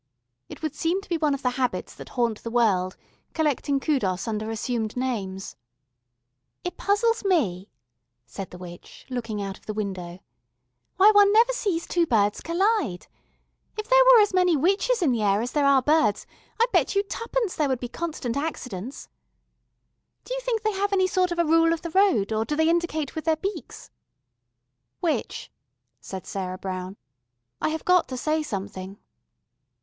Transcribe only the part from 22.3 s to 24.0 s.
or do they indicate with their beaks"